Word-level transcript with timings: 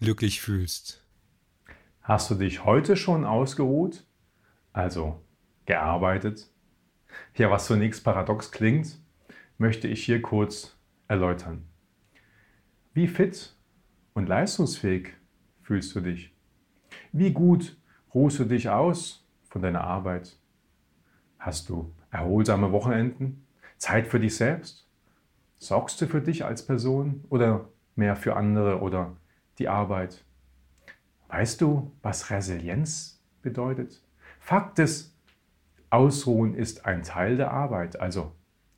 glücklich 0.00 0.40
fühlst. 0.40 1.06
Hast 2.02 2.30
du 2.30 2.34
dich 2.34 2.64
heute 2.64 2.96
schon 2.96 3.24
ausgeruht? 3.24 4.04
Also 4.72 5.20
gearbeitet? 5.66 6.50
Ja, 7.36 7.50
was 7.50 7.66
zunächst 7.66 8.02
paradox 8.02 8.50
klingt, 8.50 8.98
möchte 9.58 9.88
ich 9.88 10.04
hier 10.04 10.22
kurz 10.22 10.76
erläutern. 11.06 11.68
Wie 12.94 13.08
fit 13.08 13.54
und 14.14 14.28
leistungsfähig 14.28 15.10
fühlst 15.62 15.94
du 15.94 16.00
dich? 16.00 16.34
Wie 17.12 17.32
gut 17.32 17.76
ruhst 18.14 18.38
du 18.38 18.44
dich 18.44 18.70
aus 18.70 19.28
von 19.48 19.62
deiner 19.62 19.82
Arbeit? 19.82 20.38
Hast 21.38 21.68
du 21.68 21.94
erholsame 22.10 22.72
Wochenenden? 22.72 23.46
Zeit 23.76 24.06
für 24.06 24.18
dich 24.18 24.36
selbst? 24.36 24.88
Sorgst 25.58 26.00
du 26.00 26.06
für 26.06 26.22
dich 26.22 26.44
als 26.44 26.64
Person 26.64 27.24
oder 27.28 27.68
mehr 27.96 28.16
für 28.16 28.36
andere 28.36 28.80
oder 28.80 29.16
die 29.60 29.68
Arbeit. 29.68 30.24
Weißt 31.28 31.60
du, 31.60 31.92
was 32.02 32.30
Resilienz 32.30 33.22
bedeutet? 33.42 34.02
Fakt 34.40 34.80
ist, 34.80 35.16
Ausruhen 35.90 36.54
ist 36.54 36.86
ein 36.86 37.02
Teil 37.02 37.36
der 37.36 37.52
Arbeit, 37.52 38.00
also 38.00 38.32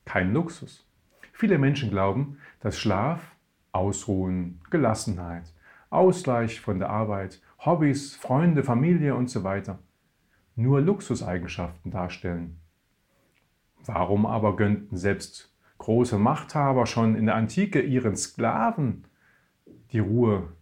kein 0.05 0.33
Luxus. 0.35 0.87
Viele 1.33 1.59
Menschen 1.59 1.91
glauben, 1.91 2.39
dass 2.61 2.79
Schlaf, 2.79 3.35
Ausruhen, 3.73 4.61
Gelassenheit, 4.71 5.45
Ausgleich 5.89 6.61
von 6.61 6.79
der 6.79 6.91
Arbeit, 6.91 7.41
Hobbys, 7.65 8.17
Freunde, 8.17 8.63
Familie 8.63 9.15
und 9.15 9.31
so 9.31 9.45
weiter 9.45 9.79
nur 10.55 10.81
Luxuseigenschaften 10.81 11.91
darstellen. 11.91 12.59
Warum 13.85 14.27
aber 14.27 14.57
gönnten 14.57 14.97
selbst 14.97 15.53
große 15.79 16.19
Machthaber 16.19 16.87
schon 16.87 17.17
in 17.17 17.27
der 17.27 17.37
Antike 17.37 17.81
ihren 17.81 18.17
Sklaven 18.17 19.05
die 19.93 19.99
Ruhe 19.99 20.53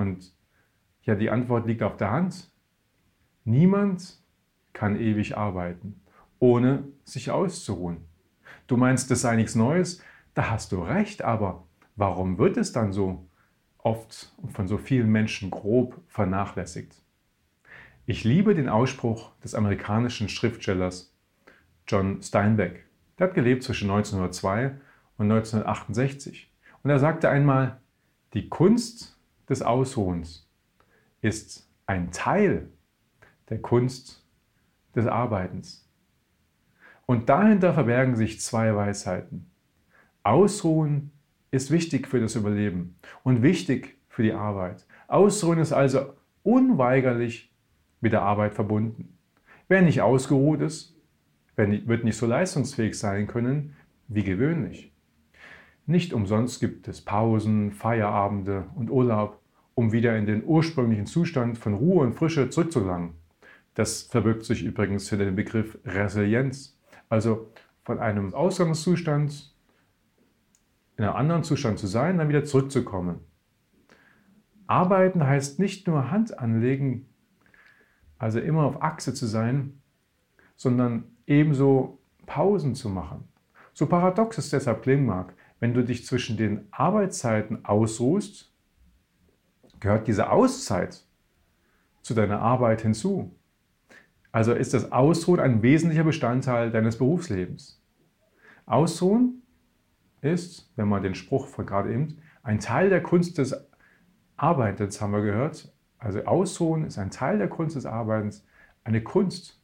und 0.00 0.34
ja, 1.02 1.14
die 1.14 1.30
Antwort 1.30 1.66
liegt 1.66 1.82
auf 1.82 1.96
der 1.96 2.10
Hand. 2.10 2.50
Niemand 3.44 4.22
kann 4.72 4.96
ewig 4.96 5.36
arbeiten, 5.36 6.00
ohne 6.38 6.84
sich 7.04 7.30
auszuruhen. 7.30 7.98
Du 8.66 8.76
meinst, 8.76 9.10
das 9.10 9.22
sei 9.22 9.36
nichts 9.36 9.54
Neues? 9.54 10.02
Da 10.34 10.50
hast 10.50 10.72
du 10.72 10.82
recht, 10.82 11.22
aber 11.22 11.66
warum 11.96 12.38
wird 12.38 12.56
es 12.56 12.72
dann 12.72 12.92
so 12.92 13.28
oft 13.78 14.32
und 14.36 14.52
von 14.52 14.68
so 14.68 14.78
vielen 14.78 15.10
Menschen 15.10 15.50
grob 15.50 16.00
vernachlässigt? 16.06 17.02
Ich 18.06 18.24
liebe 18.24 18.54
den 18.54 18.68
Ausspruch 18.68 19.32
des 19.44 19.54
amerikanischen 19.54 20.28
Schriftstellers 20.28 21.16
John 21.86 22.22
Steinbeck. 22.22 22.86
Der 23.18 23.28
hat 23.28 23.34
gelebt 23.34 23.62
zwischen 23.62 23.90
1902 23.90 24.76
und 25.16 25.30
1968. 25.30 26.52
Und 26.82 26.90
er 26.90 26.98
sagte 26.98 27.28
einmal, 27.28 27.80
die 28.32 28.48
Kunst 28.48 29.19
des 29.50 29.60
Ausruhens 29.62 30.48
ist 31.20 31.68
ein 31.86 32.12
Teil 32.12 32.70
der 33.50 33.58
Kunst 33.58 34.24
des 34.94 35.06
Arbeitens. 35.06 35.86
Und 37.04 37.28
dahinter 37.28 37.74
verbergen 37.74 38.14
sich 38.14 38.40
zwei 38.40 38.74
Weisheiten. 38.74 39.50
Ausruhen 40.22 41.10
ist 41.50 41.72
wichtig 41.72 42.06
für 42.06 42.20
das 42.20 42.36
Überleben 42.36 42.96
und 43.24 43.42
wichtig 43.42 43.98
für 44.08 44.22
die 44.22 44.32
Arbeit. 44.32 44.86
Ausruhen 45.08 45.58
ist 45.58 45.72
also 45.72 46.14
unweigerlich 46.44 47.52
mit 48.00 48.12
der 48.12 48.22
Arbeit 48.22 48.54
verbunden. 48.54 49.18
Wer 49.66 49.82
nicht 49.82 50.00
ausgeruht 50.00 50.60
ist, 50.60 50.96
wird 51.56 52.04
nicht 52.04 52.16
so 52.16 52.26
leistungsfähig 52.26 52.96
sein 52.96 53.26
können 53.26 53.76
wie 54.06 54.22
gewöhnlich. 54.22 54.89
Nicht 55.90 56.12
umsonst 56.12 56.60
gibt 56.60 56.86
es 56.86 57.00
Pausen, 57.00 57.72
Feierabende 57.72 58.66
und 58.76 58.92
Urlaub, 58.92 59.40
um 59.74 59.90
wieder 59.90 60.16
in 60.16 60.24
den 60.24 60.44
ursprünglichen 60.44 61.06
Zustand 61.06 61.58
von 61.58 61.74
Ruhe 61.74 62.06
und 62.06 62.12
Frische 62.12 62.48
zurückzugelangen. 62.48 63.14
Das 63.74 64.02
verbirgt 64.02 64.44
sich 64.44 64.62
übrigens 64.62 65.08
für 65.08 65.16
den 65.16 65.34
Begriff 65.34 65.76
Resilienz, 65.84 66.78
also 67.08 67.50
von 67.82 67.98
einem 67.98 68.32
Ausgangszustand 68.34 69.52
in 70.96 71.02
einem 71.02 71.16
anderen 71.16 71.42
Zustand 71.42 71.80
zu 71.80 71.88
sein, 71.88 72.18
dann 72.18 72.28
wieder 72.28 72.44
zurückzukommen. 72.44 73.18
Arbeiten 74.68 75.26
heißt 75.26 75.58
nicht 75.58 75.88
nur 75.88 76.12
Hand 76.12 76.38
anlegen, 76.38 77.08
also 78.16 78.38
immer 78.38 78.62
auf 78.62 78.80
Achse 78.80 79.12
zu 79.12 79.26
sein, 79.26 79.80
sondern 80.54 81.02
ebenso 81.26 81.98
Pausen 82.26 82.76
zu 82.76 82.90
machen. 82.90 83.24
So 83.72 83.86
paradox 83.86 84.38
es 84.38 84.50
deshalb 84.50 84.82
klingen 84.82 85.06
mag, 85.06 85.34
wenn 85.60 85.74
du 85.74 85.84
dich 85.84 86.06
zwischen 86.06 86.36
den 86.36 86.66
Arbeitszeiten 86.70 87.64
ausruhst, 87.64 88.52
gehört 89.78 90.08
diese 90.08 90.30
Auszeit 90.30 91.04
zu 92.02 92.14
deiner 92.14 92.40
Arbeit 92.40 92.82
hinzu. 92.82 93.34
Also 94.32 94.52
ist 94.52 94.74
das 94.74 94.90
Ausruhen 94.90 95.40
ein 95.40 95.62
wesentlicher 95.62 96.04
Bestandteil 96.04 96.70
deines 96.70 96.98
Berufslebens. 96.98 97.82
Ausruhen 98.66 99.42
ist, 100.22 100.72
wenn 100.76 100.88
man 100.88 101.02
den 101.02 101.14
Spruch 101.14 101.46
von 101.46 101.66
gerade 101.66 101.92
eben, 101.92 102.18
ein 102.42 102.58
Teil 102.58 102.88
der 102.88 103.02
Kunst 103.02 103.38
des 103.38 103.54
Arbeitens, 104.36 105.00
haben 105.00 105.12
wir 105.12 105.22
gehört. 105.22 105.72
Also 105.98 106.24
Ausruhen 106.24 106.84
ist 106.84 106.98
ein 106.98 107.10
Teil 107.10 107.38
der 107.38 107.48
Kunst 107.48 107.76
des 107.76 107.84
Arbeitens, 107.84 108.46
eine 108.84 109.02
Kunst. 109.02 109.60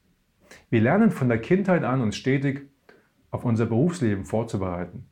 Wir 0.68 0.80
lernen 0.80 1.10
von 1.10 1.28
der 1.28 1.40
Kindheit 1.40 1.84
an, 1.84 2.02
uns 2.02 2.16
stetig 2.16 2.68
auf 3.30 3.44
unser 3.44 3.66
Berufsleben 3.66 4.24
vorzubereiten. 4.24 5.06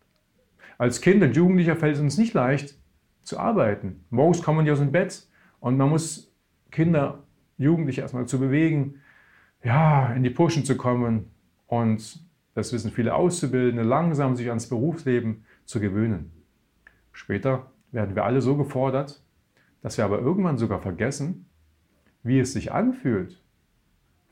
Als 0.78 1.00
Kind 1.00 1.22
und 1.22 1.36
Jugendlicher 1.36 1.76
fällt 1.76 1.96
es 1.96 2.00
uns 2.00 2.18
nicht 2.18 2.34
leicht 2.34 2.76
zu 3.22 3.38
arbeiten. 3.38 4.04
Morgens 4.10 4.42
kommen 4.42 4.64
die 4.64 4.70
aus 4.70 4.80
dem 4.80 4.92
Bett 4.92 5.26
und 5.60 5.76
man 5.76 5.88
muss 5.88 6.32
Kinder, 6.70 7.22
Jugendliche 7.56 8.00
erstmal 8.00 8.26
zu 8.26 8.40
bewegen, 8.40 9.00
ja, 9.62 10.12
in 10.12 10.22
die 10.22 10.30
Pushen 10.30 10.64
zu 10.64 10.76
kommen 10.76 11.30
und 11.66 12.20
das 12.54 12.72
wissen 12.72 12.90
viele 12.90 13.14
Auszubildende, 13.14 13.82
langsam 13.82 14.36
sich 14.36 14.48
ans 14.48 14.68
Berufsleben 14.68 15.44
zu 15.64 15.80
gewöhnen. 15.80 16.30
Später 17.12 17.70
werden 17.90 18.14
wir 18.14 18.24
alle 18.24 18.42
so 18.42 18.56
gefordert, 18.56 19.22
dass 19.80 19.96
wir 19.96 20.04
aber 20.04 20.18
irgendwann 20.18 20.58
sogar 20.58 20.80
vergessen, 20.80 21.46
wie 22.22 22.38
es 22.38 22.52
sich 22.52 22.72
anfühlt, 22.72 23.40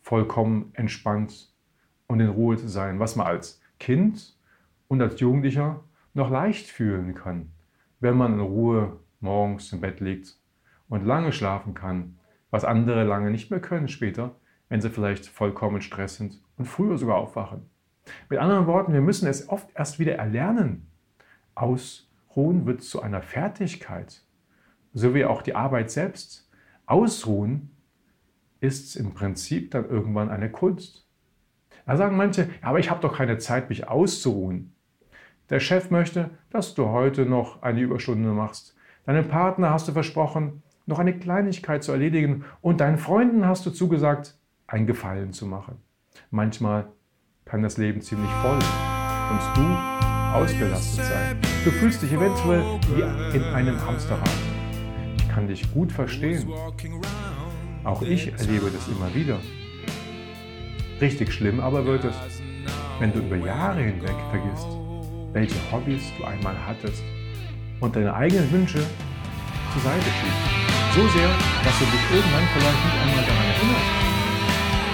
vollkommen 0.03 0.71
entspannt 0.75 1.53
und 2.09 2.21
in 2.21 2.29
Ruhe 2.29 2.57
zu 2.57 2.69
sein, 2.69 2.99
was 2.99 3.17
man 3.17 3.27
als 3.27 3.61
Kind 3.79 4.37
und 4.89 5.01
als 5.01 5.21
Jugendlicher 5.21 5.83
noch 6.15 6.31
leicht 6.31 6.67
fühlen 6.67 7.15
kann, 7.15 7.53
wenn 8.01 8.17
man 8.17 8.35
in 8.35 8.41
Ruhe 8.41 8.99
morgens 9.21 9.73
im 9.73 9.81
Bett 9.81 10.01
liegt 10.01 10.37
und 10.89 11.07
lange 11.07 11.33
schlafen 11.33 11.75
kann, 11.75 12.19
was 12.51 12.65
andere 12.65 13.05
lange 13.05 13.31
nicht 13.31 13.51
mehr 13.51 13.61
können 13.61 13.89
später, 13.89 14.37
wenn 14.69 14.81
sie 14.81 14.91
vielleicht 14.91 15.27
vollkommen 15.27 15.81
Stress 15.81 16.17
sind 16.17 16.41
und 16.57 16.67
früher 16.67 16.99
sogar 16.99 17.17
aufwachen. 17.17 17.69
Mit 18.29 18.39
anderen 18.39 18.67
Worten, 18.67 18.93
wir 18.93 19.01
müssen 19.01 19.29
es 19.29 19.49
oft 19.49 19.69
erst 19.75 19.99
wieder 19.99 20.17
erlernen. 20.17 20.87
Ausruhen 21.55 22.67
wird 22.67 22.83
zu 22.83 23.01
einer 23.01 23.23
Fertigkeit, 23.23 24.23
so 24.93 25.15
wie 25.15 25.25
auch 25.25 25.43
die 25.43 25.55
Arbeit 25.55 25.91
selbst. 25.91 26.51
Ausruhen 26.87 27.71
ist 28.61 28.97
im 28.97 29.15
Prinzip 29.15 29.71
dann 29.71 29.89
irgendwann 29.89 30.31
eine 30.31 30.51
Kunst. 30.51 31.07
Da 31.87 31.97
sagen 31.97 32.17
manche, 32.17 32.49
aber 32.61 32.79
ich 32.79 32.91
habe 32.91 33.01
doch 33.01 33.17
keine 33.17 33.39
Zeit, 33.39 33.69
mich 33.69 33.89
auszuruhen. 33.89 34.73
Der 35.53 35.61
Chef 35.61 35.91
möchte, 35.91 36.31
dass 36.49 36.73
du 36.73 36.89
heute 36.89 37.27
noch 37.27 37.61
eine 37.61 37.83
Überstunde 37.83 38.31
machst. 38.31 38.75
Deinem 39.05 39.29
Partner 39.29 39.69
hast 39.69 39.87
du 39.87 39.93
versprochen, 39.93 40.63
noch 40.87 40.99
eine 40.99 41.13
Kleinigkeit 41.13 41.85
zu 41.85 41.93
erledigen 41.93 42.47
und 42.63 42.81
deinen 42.81 42.97
Freunden 42.97 43.45
hast 43.45 43.67
du 43.67 43.71
zugesagt, 43.71 44.35
einen 44.67 44.87
Gefallen 44.87 45.35
zu 45.35 45.45
machen. 45.45 45.77
Manchmal 46.31 46.87
kann 47.45 47.63
das 47.63 47.77
Leben 47.77 48.01
ziemlich 48.01 48.31
voll 48.41 48.55
und 48.55 49.41
du 49.55 50.35
ausgelastet 50.35 51.05
sein. 51.05 51.37
Du 51.65 51.71
fühlst 51.71 52.01
dich 52.01 52.15
eventuell 52.15 52.63
wie 52.89 53.37
in 53.37 53.45
einem 53.45 53.79
Hamsterrad. 53.87 54.31
Ich 55.19 55.29
kann 55.29 55.49
dich 55.49 55.71
gut 55.75 55.93
verstehen. 55.93 56.51
Auch 57.85 58.01
ich 58.01 58.33
erlebe 58.33 58.71
das 58.71 58.89
immer 58.89 59.15
wieder. 59.15 59.37
Richtig 60.99 61.31
schlimm 61.31 61.61
aber 61.61 61.85
wird 61.85 62.07
es, 62.07 62.17
wenn 62.99 63.13
du 63.13 63.19
über 63.19 63.37
Jahre 63.37 63.83
hinweg 63.83 64.17
vergisst, 64.31 64.79
welche 65.33 65.57
Hobbys 65.73 66.13
du 66.19 66.25
einmal 66.25 66.55
hattest 66.67 67.03
und 67.81 67.97
deine 67.97 68.15
eigenen 68.15 68.51
Wünsche 68.53 68.81
zur 69.73 69.83
Seite 69.83 70.05
schiebst. 70.05 70.95
So 70.95 71.01
sehr, 71.09 71.29
dass 71.65 71.79
du 71.79 71.85
dich 71.87 72.11
irgendwann 72.13 72.45
vielleicht 72.53 72.85
nicht 72.85 72.99
einmal 73.01 73.25
daran 73.25 73.47
erinnerst, 73.47 74.13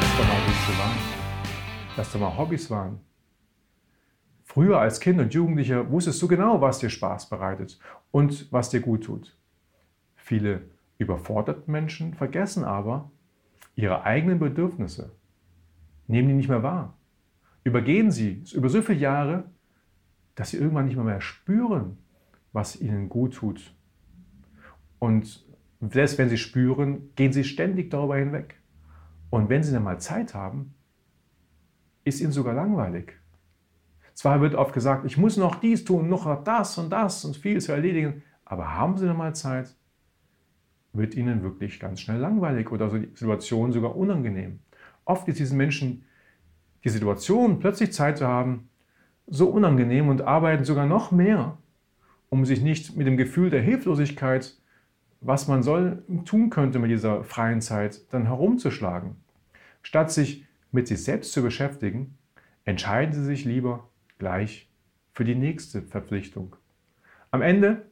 dass 0.00 0.16
da 0.16 0.22
mal 0.24 0.46
Wünsche 0.46 0.78
waren, 0.78 0.98
dass 1.96 2.12
da 2.12 2.18
mal 2.18 2.36
Hobbys 2.38 2.70
waren. 2.70 3.00
Früher 4.44 4.78
als 4.78 5.00
Kind 5.00 5.20
und 5.20 5.34
Jugendlicher 5.34 5.90
wusstest 5.90 6.22
du 6.22 6.28
genau, 6.28 6.60
was 6.60 6.78
dir 6.78 6.88
Spaß 6.88 7.28
bereitet 7.28 7.78
und 8.12 8.50
was 8.52 8.70
dir 8.70 8.80
gut 8.80 9.04
tut. 9.04 9.36
Viele 10.14 10.62
überforderte 10.98 11.70
Menschen 11.70 12.14
vergessen 12.14 12.64
aber 12.64 13.10
ihre 13.74 14.04
eigenen 14.04 14.38
Bedürfnisse, 14.38 15.12
nehmen 16.06 16.28
die 16.28 16.34
nicht 16.34 16.48
mehr 16.48 16.62
wahr, 16.62 16.96
übergehen 17.64 18.10
sie 18.10 18.44
über 18.54 18.68
so 18.68 18.82
viele 18.82 18.98
Jahre, 18.98 19.44
dass 20.38 20.50
sie 20.50 20.58
irgendwann 20.58 20.84
nicht 20.84 20.94
mehr, 20.94 21.04
mehr 21.04 21.20
spüren, 21.20 21.98
was 22.52 22.80
ihnen 22.80 23.08
gut 23.08 23.34
tut. 23.34 23.74
Und 25.00 25.44
selbst 25.80 26.16
wenn 26.16 26.28
sie 26.28 26.38
spüren, 26.38 27.10
gehen 27.16 27.32
sie 27.32 27.42
ständig 27.42 27.90
darüber 27.90 28.16
hinweg. 28.16 28.54
Und 29.30 29.48
wenn 29.48 29.64
sie 29.64 29.72
dann 29.72 29.82
mal 29.82 29.98
Zeit 29.98 30.34
haben, 30.34 30.74
ist 32.04 32.20
ihnen 32.20 32.30
sogar 32.30 32.54
langweilig. 32.54 33.14
Zwar 34.14 34.40
wird 34.40 34.54
oft 34.54 34.72
gesagt, 34.72 35.04
ich 35.06 35.18
muss 35.18 35.36
noch 35.36 35.56
dies 35.56 35.84
tun, 35.84 36.08
noch 36.08 36.44
das 36.44 36.78
und 36.78 36.90
das 36.90 37.24
und 37.24 37.36
viel 37.36 37.60
zu 37.60 37.72
erledigen, 37.72 38.22
aber 38.44 38.76
haben 38.76 38.96
sie 38.96 39.06
dann 39.06 39.16
mal 39.16 39.34
Zeit, 39.34 39.74
wird 40.92 41.16
ihnen 41.16 41.42
wirklich 41.42 41.80
ganz 41.80 42.00
schnell 42.00 42.18
langweilig 42.18 42.70
oder 42.70 42.88
die 42.90 43.08
Situation 43.16 43.72
sogar 43.72 43.96
unangenehm. 43.96 44.60
Oft 45.04 45.26
ist 45.26 45.40
diesen 45.40 45.58
Menschen 45.58 46.04
die 46.84 46.90
Situation, 46.90 47.58
plötzlich 47.58 47.92
Zeit 47.92 48.18
zu 48.18 48.26
haben, 48.28 48.68
so 49.30 49.48
unangenehm 49.48 50.08
und 50.08 50.22
arbeiten 50.22 50.64
sogar 50.64 50.86
noch 50.86 51.10
mehr, 51.10 51.58
um 52.30 52.44
sich 52.44 52.62
nicht 52.62 52.96
mit 52.96 53.06
dem 53.06 53.16
Gefühl 53.16 53.50
der 53.50 53.62
Hilflosigkeit, 53.62 54.54
was 55.20 55.48
man 55.48 55.62
soll, 55.62 56.02
tun 56.24 56.50
könnte 56.50 56.78
mit 56.78 56.90
dieser 56.90 57.24
freien 57.24 57.60
Zeit, 57.60 58.12
dann 58.12 58.26
herumzuschlagen. 58.26 59.16
Statt 59.82 60.10
sich 60.10 60.46
mit 60.70 60.86
sich 60.86 61.02
selbst 61.02 61.32
zu 61.32 61.42
beschäftigen, 61.42 62.16
entscheiden 62.64 63.14
sie 63.14 63.24
sich 63.24 63.44
lieber 63.44 63.88
gleich 64.18 64.70
für 65.12 65.24
die 65.24 65.34
nächste 65.34 65.82
Verpflichtung. 65.82 66.56
Am 67.30 67.42
Ende 67.42 67.86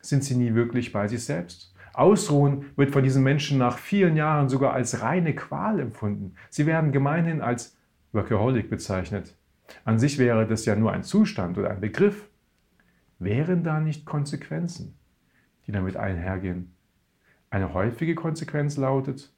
sind 0.00 0.24
sie 0.24 0.34
nie 0.34 0.54
wirklich 0.54 0.92
bei 0.92 1.06
sich 1.08 1.24
selbst. 1.24 1.74
Ausruhen 1.94 2.66
wird 2.76 2.90
von 2.90 3.04
diesen 3.04 3.22
Menschen 3.22 3.58
nach 3.58 3.78
vielen 3.78 4.16
Jahren 4.16 4.48
sogar 4.48 4.72
als 4.72 5.02
reine 5.02 5.34
Qual 5.34 5.78
empfunden. 5.78 6.34
Sie 6.50 6.66
werden 6.66 6.90
gemeinhin 6.90 7.40
als 7.40 7.76
Workaholic 8.12 8.70
bezeichnet. 8.70 9.36
An 9.84 9.98
sich 9.98 10.18
wäre 10.18 10.46
das 10.46 10.64
ja 10.64 10.76
nur 10.76 10.92
ein 10.92 11.02
Zustand 11.02 11.58
oder 11.58 11.70
ein 11.70 11.80
Begriff. 11.80 12.28
Wären 13.18 13.62
da 13.62 13.80
nicht 13.80 14.04
Konsequenzen, 14.04 14.98
die 15.66 15.72
damit 15.72 15.96
einhergehen? 15.96 16.74
Eine 17.50 17.74
häufige 17.74 18.14
Konsequenz 18.14 18.76
lautet 18.76 19.32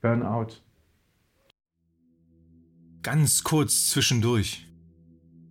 Burnout. 0.00 0.60
Ganz 3.02 3.44
kurz 3.44 3.90
zwischendurch. 3.90 4.66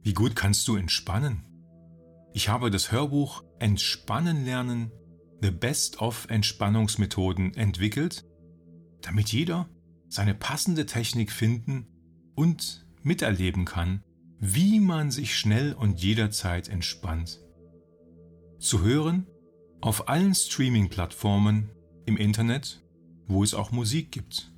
Wie 0.02 0.14
gut 0.14 0.36
kannst 0.36 0.68
du 0.68 0.76
entspannen? 0.76 1.46
Ich 2.34 2.50
habe 2.50 2.70
das 2.70 2.92
Hörbuch 2.92 3.44
Entspannen 3.60 4.44
lernen, 4.44 4.92
The 5.42 5.52
Best 5.52 6.02
of 6.02 6.26
Entspannungsmethoden 6.30 7.54
entwickelt, 7.54 8.26
damit 9.02 9.32
jeder 9.32 9.70
seine 10.10 10.34
passende 10.34 10.86
Technik 10.86 11.32
finden 11.32 11.88
und 12.36 12.86
miterleben 13.02 13.66
kann, 13.66 14.04
wie 14.46 14.82
man 14.82 15.10
sich 15.10 15.38
schnell 15.38 15.72
und 15.72 16.02
jederzeit 16.02 16.68
entspannt. 16.68 17.40
Zu 18.60 18.84
hören 18.84 19.26
auf 19.80 20.10
allen 20.10 20.36
Streaming-Plattformen 20.36 21.70
im 22.06 22.18
Internet, 22.18 22.84
wo 23.26 23.42
es 23.42 23.54
auch 23.54 23.72
Musik 23.72 24.12
gibt. 24.12 24.54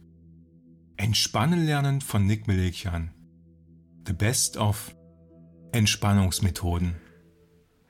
Entspannen 0.98 1.68
lernen 1.68 2.02
von 2.02 2.26
Nick 2.26 2.48
Melekian. 2.48 3.12
The 4.08 4.14
Best 4.14 4.58
of 4.58 4.96
Entspannungsmethoden. 5.72 6.96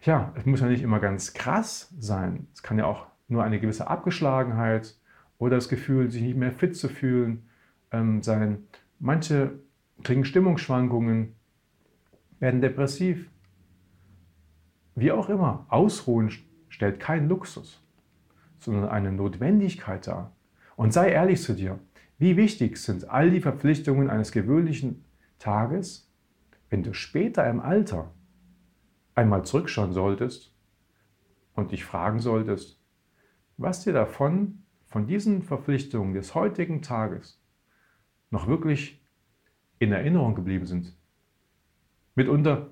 Ja, 0.01 0.33
es 0.35 0.45
muss 0.45 0.59
ja 0.59 0.67
nicht 0.67 0.83
immer 0.83 0.99
ganz 0.99 1.33
krass 1.33 1.93
sein. 1.97 2.47
Es 2.53 2.61
kann 2.61 2.77
ja 2.77 2.87
auch 2.87 3.07
nur 3.29 3.45
eine 3.45 3.61
gewisse 3.61 3.87
Abgeschlagenheit 3.87 4.97
oder 5.37 5.55
das 5.55 5.69
Gefühl, 5.69 6.11
sich 6.11 6.23
nicht 6.23 6.35
mehr 6.35 6.51
fit 6.51 6.75
zu 6.75 6.89
fühlen 6.89 7.47
ähm, 7.91 8.21
sein. 8.21 8.67
Manche 8.99 9.59
kriegen 10.03 10.25
Stimmungsschwankungen, 10.25 11.35
werden 12.39 12.61
depressiv. 12.61 13.29
Wie 14.95 15.11
auch 15.11 15.29
immer, 15.29 15.65
Ausruhen 15.69 16.31
stellt 16.69 16.99
kein 16.99 17.27
Luxus, 17.27 17.81
sondern 18.59 18.89
eine 18.89 19.11
Notwendigkeit 19.11 20.07
dar. 20.07 20.31
Und 20.75 20.93
sei 20.93 21.11
ehrlich 21.11 21.41
zu 21.41 21.53
dir, 21.53 21.79
wie 22.17 22.37
wichtig 22.37 22.77
sind 22.77 23.09
all 23.09 23.31
die 23.31 23.41
Verpflichtungen 23.41 24.09
eines 24.09 24.31
gewöhnlichen 24.31 25.03
Tages, 25.39 26.09
wenn 26.69 26.83
du 26.83 26.93
später 26.93 27.49
im 27.49 27.59
Alter 27.59 28.11
einmal 29.15 29.45
zurückschauen 29.45 29.93
solltest 29.93 30.53
und 31.55 31.71
dich 31.71 31.85
fragen 31.85 32.19
solltest, 32.19 32.81
was 33.57 33.83
dir 33.83 33.93
davon, 33.93 34.63
von 34.85 35.07
diesen 35.07 35.41
Verpflichtungen 35.41 36.13
des 36.13 36.35
heutigen 36.35 36.81
Tages, 36.81 37.41
noch 38.29 38.47
wirklich 38.47 39.05
in 39.79 39.91
Erinnerung 39.91 40.35
geblieben 40.35 40.65
sind. 40.65 40.95
Mitunter 42.15 42.69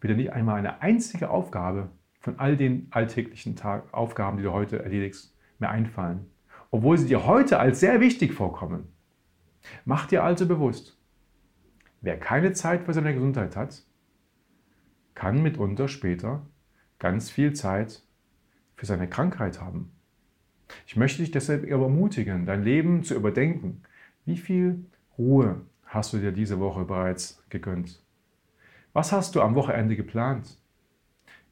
wird 0.00 0.12
dir 0.12 0.16
nicht 0.16 0.32
einmal 0.32 0.58
eine 0.58 0.82
einzige 0.82 1.30
Aufgabe 1.30 1.90
von 2.20 2.38
all 2.38 2.56
den 2.56 2.88
alltäglichen 2.90 3.56
Tag 3.56 3.92
Aufgaben, 3.94 4.36
die 4.36 4.42
du 4.42 4.52
heute 4.52 4.82
erledigst, 4.82 5.34
mehr 5.58 5.70
einfallen, 5.70 6.26
obwohl 6.70 6.98
sie 6.98 7.06
dir 7.06 7.26
heute 7.26 7.58
als 7.58 7.80
sehr 7.80 8.00
wichtig 8.00 8.34
vorkommen. 8.34 8.92
Mach 9.86 10.06
dir 10.06 10.22
also 10.22 10.46
bewusst, 10.46 11.00
wer 12.02 12.18
keine 12.18 12.52
Zeit 12.52 12.84
für 12.84 12.92
seine 12.92 13.14
Gesundheit 13.14 13.56
hat, 13.56 13.82
kann 15.14 15.42
mitunter 15.42 15.88
später 15.88 16.46
ganz 16.98 17.30
viel 17.30 17.54
Zeit 17.54 18.02
für 18.76 18.84
seine 18.84 19.08
Krankheit 19.08 19.60
haben. 19.60 19.92
Ich 20.86 20.96
möchte 20.96 21.22
dich 21.22 21.30
deshalb 21.30 21.64
ermutigen, 21.64 22.44
dein 22.44 22.62
Leben 22.62 23.02
zu 23.02 23.14
überdenken. 23.14 23.82
Wie 24.26 24.36
viel 24.36 24.84
Ruhe 25.16 25.62
hast 25.84 26.12
du 26.12 26.18
dir 26.18 26.32
diese 26.32 26.60
Woche 26.60 26.84
bereits 26.84 27.42
gegönnt? 27.48 28.05
Was 28.96 29.12
hast 29.12 29.34
du 29.34 29.42
am 29.42 29.54
Wochenende 29.54 29.94
geplant? 29.94 30.56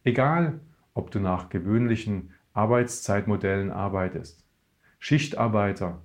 Egal, 0.03 0.61
ob 0.95 1.11
du 1.11 1.21
nach 1.21 1.51
gewöhnlichen 1.51 2.33
Arbeitszeitmodellen 2.55 3.71
arbeitest, 3.71 4.47
Schichtarbeiter 4.99 6.01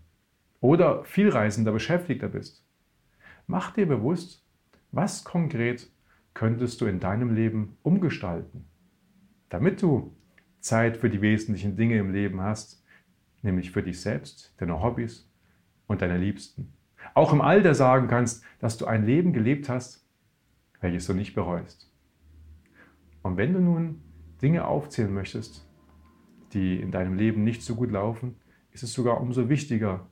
oder 0.59 1.05
vielreisender 1.05 1.71
Beschäftigter 1.71 2.27
bist, 2.27 2.65
mach 3.47 3.71
dir 3.71 3.85
bewusst, 3.85 4.45
was 4.91 5.23
konkret 5.23 5.89
könntest 6.33 6.81
du 6.81 6.87
in 6.87 6.99
deinem 6.99 7.33
Leben 7.33 7.77
umgestalten, 7.83 8.65
damit 9.47 9.81
du 9.81 10.13
Zeit 10.59 10.97
für 10.97 11.09
die 11.09 11.21
wesentlichen 11.21 11.77
Dinge 11.77 11.99
im 11.99 12.11
Leben 12.11 12.41
hast, 12.41 12.83
nämlich 13.43 13.71
für 13.71 13.81
dich 13.81 14.01
selbst, 14.01 14.53
deine 14.57 14.83
Hobbys 14.83 15.25
und 15.87 16.01
deine 16.01 16.17
Liebsten 16.17 16.73
auch 17.13 17.33
im 17.33 17.41
Alter 17.41 17.75
sagen 17.75 18.07
kannst, 18.07 18.43
dass 18.59 18.77
du 18.77 18.85
ein 18.85 19.05
Leben 19.05 19.33
gelebt 19.33 19.69
hast, 19.69 19.98
welches 20.81 21.07
du 21.07 21.13
nicht 21.13 21.35
bereust. 21.35 21.91
Und 23.21 23.37
wenn 23.37 23.53
du 23.53 23.59
nun 23.59 24.01
Dinge 24.41 24.65
aufzählen 24.65 25.13
möchtest, 25.13 25.67
die 26.53 26.79
in 26.79 26.91
deinem 26.91 27.15
Leben 27.15 27.43
nicht 27.43 27.63
so 27.63 27.75
gut 27.75 27.91
laufen, 27.91 28.35
ist 28.71 28.83
es 28.83 28.93
sogar 28.93 29.19
umso 29.19 29.49
wichtiger, 29.49 30.07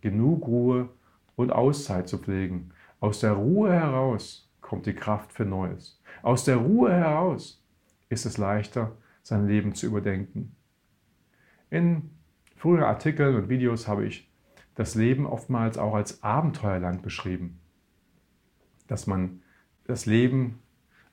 genug 0.00 0.46
Ruhe 0.46 0.88
und 1.36 1.50
Auszeit 1.50 2.08
zu 2.08 2.18
pflegen. 2.18 2.70
Aus 3.00 3.20
der 3.20 3.32
Ruhe 3.32 3.72
heraus 3.72 4.50
kommt 4.60 4.86
die 4.86 4.94
Kraft 4.94 5.32
für 5.32 5.44
Neues. 5.44 6.00
Aus 6.22 6.44
der 6.44 6.56
Ruhe 6.56 6.92
heraus 6.92 7.62
ist 8.08 8.24
es 8.24 8.38
leichter, 8.38 8.96
sein 9.22 9.46
Leben 9.46 9.74
zu 9.74 9.86
überdenken. 9.86 10.54
In 11.70 12.10
früheren 12.56 12.84
Artikeln 12.84 13.34
und 13.34 13.48
Videos 13.48 13.88
habe 13.88 14.06
ich 14.06 14.30
das 14.74 14.94
Leben 14.94 15.26
oftmals 15.26 15.78
auch 15.78 15.94
als 15.94 16.22
Abenteuerland 16.22 17.02
beschrieben. 17.02 17.60
Dass 18.86 19.06
man 19.06 19.42
das 19.86 20.06
Leben 20.06 20.60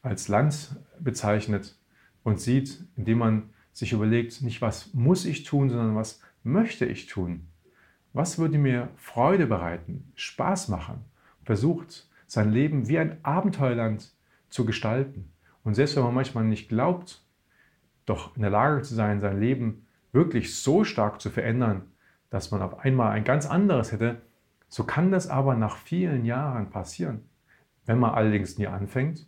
als 0.01 0.27
Land 0.27 0.75
bezeichnet 0.99 1.75
und 2.23 2.39
sieht, 2.39 2.83
indem 2.95 3.19
man 3.19 3.49
sich 3.73 3.93
überlegt, 3.93 4.41
nicht 4.41 4.61
was 4.61 4.93
muss 4.93 5.25
ich 5.25 5.43
tun, 5.43 5.69
sondern 5.69 5.95
was 5.95 6.21
möchte 6.43 6.85
ich 6.85 7.07
tun. 7.07 7.47
Was 8.13 8.37
würde 8.37 8.57
mir 8.57 8.89
Freude 8.97 9.47
bereiten, 9.47 10.11
Spaß 10.15 10.67
machen? 10.67 11.05
Versucht, 11.43 12.09
sein 12.27 12.51
Leben 12.51 12.87
wie 12.87 12.99
ein 12.99 13.23
Abenteuerland 13.23 14.13
zu 14.49 14.65
gestalten. 14.65 15.31
Und 15.63 15.75
selbst 15.75 15.95
wenn 15.95 16.03
man 16.03 16.13
manchmal 16.13 16.43
nicht 16.43 16.69
glaubt, 16.69 17.23
doch 18.05 18.35
in 18.35 18.41
der 18.41 18.51
Lage 18.51 18.81
zu 18.81 18.95
sein, 18.95 19.21
sein 19.21 19.39
Leben 19.39 19.85
wirklich 20.11 20.55
so 20.55 20.83
stark 20.83 21.21
zu 21.21 21.29
verändern, 21.29 21.83
dass 22.29 22.51
man 22.51 22.61
auf 22.61 22.79
einmal 22.79 23.11
ein 23.11 23.23
ganz 23.23 23.45
anderes 23.45 23.91
hätte, 23.91 24.21
so 24.67 24.83
kann 24.83 25.11
das 25.11 25.27
aber 25.27 25.55
nach 25.55 25.77
vielen 25.77 26.25
Jahren 26.25 26.69
passieren. 26.69 27.29
Wenn 27.85 27.99
man 27.99 28.11
allerdings 28.11 28.57
nie 28.57 28.67
anfängt, 28.67 29.27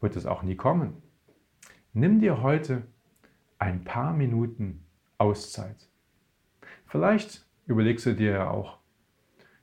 wird 0.00 0.16
es 0.16 0.26
auch 0.26 0.42
nie 0.42 0.56
kommen. 0.56 1.02
Nimm 1.92 2.20
dir 2.20 2.42
heute 2.42 2.86
ein 3.58 3.84
paar 3.84 4.12
Minuten 4.12 4.84
Auszeit. 5.18 5.88
Vielleicht 6.86 7.46
überlegst 7.66 8.06
du 8.06 8.14
dir 8.14 8.32
ja 8.32 8.50
auch, 8.50 8.78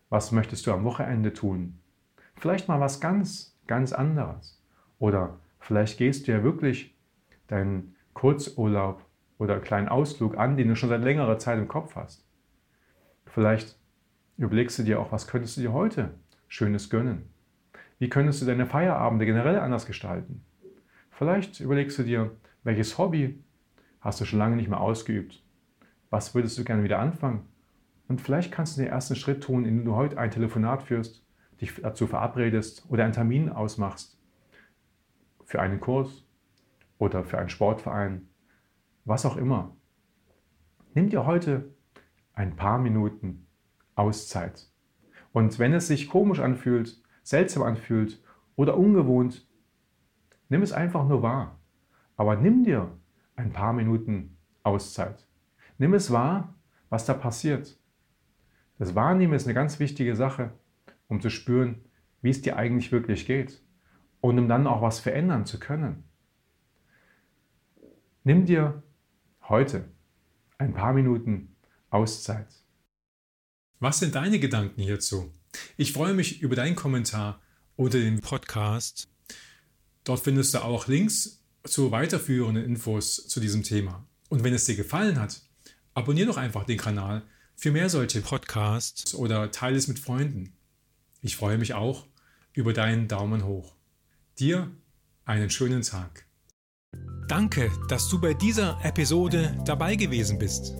was 0.09 0.31
möchtest 0.31 0.67
du 0.67 0.71
am 0.71 0.83
Wochenende 0.83 1.33
tun? 1.33 1.79
Vielleicht 2.35 2.67
mal 2.67 2.79
was 2.79 3.00
ganz, 3.00 3.57
ganz 3.67 3.93
anderes. 3.93 4.62
Oder 5.00 5.39
vielleicht 5.59 5.97
gehst 5.97 6.27
du 6.27 6.31
ja 6.31 6.43
wirklich 6.43 6.95
deinen 7.47 7.95
Kurzurlaub 8.13 9.03
oder 9.38 9.59
kleinen 9.59 9.88
Ausflug 9.88 10.38
an, 10.38 10.57
den 10.57 10.69
du 10.69 10.75
schon 10.75 10.89
seit 10.89 11.01
längerer 11.01 11.39
Zeit 11.39 11.57
im 11.57 11.67
Kopf 11.67 11.95
hast. 11.95 12.25
Vielleicht 13.25 13.77
überlegst 14.38 14.77
du 14.79 14.83
dir 14.83 15.00
auch, 15.00 15.12
was 15.12 15.27
könntest 15.27 15.57
du 15.57 15.62
dir 15.62 15.74
heute 15.74 16.13
Schönes 16.47 16.89
gönnen? 16.89 17.34
Wie 18.05 18.09
könntest 18.09 18.39
du 18.39 18.45
deine 18.45 18.67
Feierabende 18.67 19.25
generell 19.25 19.57
anders 19.57 19.88
gestalten? 19.88 20.45
Vielleicht 21.09 21.59
überlegst 21.59 21.97
du 21.97 22.03
dir, 22.03 22.38
welches 22.62 23.00
Hobby 23.00 23.43
hast 24.00 24.21
du 24.21 24.25
schon 24.25 24.38
lange 24.38 24.57
nicht 24.57 24.69
mehr 24.69 24.79
ausgeübt? 24.79 25.43
Was 26.12 26.35
würdest 26.35 26.55
du 26.55 26.63
gerne 26.63 26.83
wieder 26.83 27.00
anfangen? 27.00 27.47
Und 28.07 28.21
vielleicht 28.21 28.51
kannst 28.51 28.77
du 28.77 28.81
den 28.83 28.91
ersten 28.91 29.15
Schritt 29.15 29.41
tun, 29.41 29.65
indem 29.65 29.85
du 29.85 29.95
heute 29.95 30.19
ein 30.19 30.29
Telefonat 30.29 30.83
führst, 30.83 31.25
dich 31.59 31.74
dazu 31.81 32.05
verabredest 32.05 32.85
oder 32.89 33.05
einen 33.05 33.13
Termin 33.13 33.50
ausmachst 33.50 34.21
für 35.43 35.59
einen 35.59 35.79
Kurs 35.79 36.27
oder 37.00 37.24
für 37.24 37.39
einen 37.39 37.50
Sportverein, 37.50 38.29
was 39.05 39.25
auch 39.25 39.35
immer. 39.35 39.75
Nimm 40.93 41.09
dir 41.09 41.25
heute 41.25 41.74
ein 42.33 42.55
paar 42.55 42.77
Minuten 42.77 43.47
Auszeit. 43.95 44.67
Und 45.33 45.57
wenn 45.57 45.74
es 45.74 45.88
sich 45.88 46.07
komisch 46.07 46.39
anfühlt, 46.39 47.01
seltsam 47.25 47.63
anfühlt 47.63 48.22
oder 48.55 48.77
ungewohnt, 48.77 49.46
nimm 50.48 50.62
es 50.62 50.72
einfach 50.72 51.05
nur 51.08 51.24
wahr. 51.24 51.60
Aber 52.15 52.36
nimm 52.38 52.63
dir 52.63 52.98
ein 53.36 53.51
paar 53.51 53.74
Minuten 53.74 54.38
Auszeit. 54.63 55.27
Nimm 55.77 55.94
es 55.94 56.12
wahr, 56.12 56.55
was 56.89 57.05
da 57.05 57.13
passiert. 57.13 57.77
Das 58.77 58.96
Wahrnehmen 58.96 59.34
ist 59.34 59.46
eine 59.46 59.53
ganz 59.55 59.79
wichtige 59.79 60.15
Sache, 60.15 60.51
um 61.08 61.20
zu 61.20 61.29
spüren, 61.29 61.84
wie 62.22 62.29
es 62.29 62.41
dir 62.41 62.58
eigentlich 62.58 62.91
wirklich 62.91 63.25
geht 63.25 63.62
und 64.22 64.38
um 64.39 64.48
dann 64.48 64.67
auch 64.67 64.82
was 64.82 65.00
verändern 65.00 65.46
zu 65.46 65.60
können. 65.60 66.03
Nimm 68.24 68.46
dir 68.46 68.84
heute 69.50 69.89
ein 70.58 70.74
paar 70.74 70.94
Minuten 70.94 71.55
Auszeit. 71.89 72.48
Was 73.79 74.00
sind 74.00 74.15
deine 74.15 74.39
Gedanken 74.39 74.82
hierzu? 74.82 75.32
Ich 75.77 75.93
freue 75.93 76.13
mich 76.13 76.41
über 76.41 76.55
deinen 76.55 76.75
Kommentar 76.75 77.41
unter 77.75 78.00
dem 78.00 78.21
Podcast. 78.21 79.07
Dort 80.03 80.21
findest 80.21 80.53
du 80.53 80.63
auch 80.63 80.88
Links 80.88 81.43
zu 81.63 81.91
weiterführenden 81.91 82.63
Infos 82.63 83.27
zu 83.27 83.39
diesem 83.39 83.63
Thema. 83.63 84.05
Und 84.29 84.43
wenn 84.43 84.53
es 84.53 84.65
dir 84.65 84.75
gefallen 84.75 85.19
hat, 85.19 85.41
abonniere 85.93 86.27
doch 86.27 86.38
einfach 86.38 86.65
den 86.65 86.77
Kanal 86.77 87.24
für 87.55 87.71
mehr 87.71 87.89
solche 87.89 88.21
Podcasts 88.21 89.15
oder 89.15 89.51
teile 89.51 89.77
es 89.77 89.88
mit 89.88 90.00
Freunden. 90.00 90.53
Ich 91.21 91.35
freue 91.35 91.57
mich 91.57 91.74
auch 91.74 92.05
über 92.53 92.74
deinen 92.74 93.07
Daumen 93.07 93.45
hoch. 93.45 93.75
Dir 94.38 94.71
einen 95.25 95.50
schönen 95.50 95.81
Tag. 95.81 96.25
Danke, 97.27 97.71
dass 97.89 98.07
du 98.09 98.21
bei 98.21 98.33
dieser 98.33 98.79
Episode 98.83 99.57
dabei 99.65 99.95
gewesen 99.95 100.38
bist. 100.38 100.74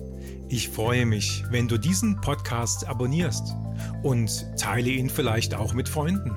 Ich 0.48 0.68
freue 0.68 1.04
mich, 1.04 1.42
wenn 1.50 1.66
du 1.66 1.76
diesen 1.76 2.20
Podcast 2.20 2.84
abonnierst 2.84 3.65
und 4.02 4.46
teile 4.58 4.90
ihn 4.90 5.10
vielleicht 5.10 5.54
auch 5.54 5.74
mit 5.74 5.88
Freunden. 5.88 6.32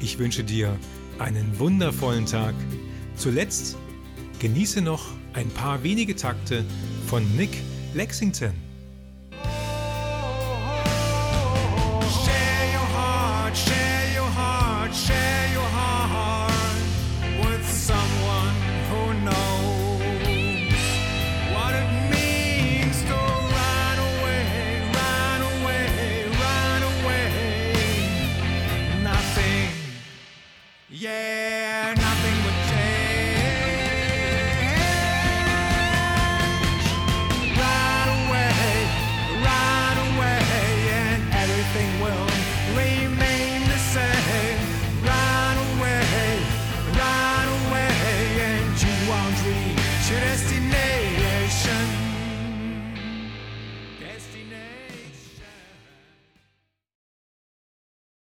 Ich 0.00 0.18
wünsche 0.18 0.44
dir 0.44 0.76
einen 1.18 1.58
wundervollen 1.58 2.26
Tag. 2.26 2.54
Zuletzt 3.16 3.76
genieße 4.38 4.80
noch 4.80 5.08
ein 5.34 5.50
paar 5.50 5.82
wenige 5.82 6.16
Takte 6.16 6.64
von 7.06 7.24
Nick 7.36 7.58
Lexington. 7.94 8.52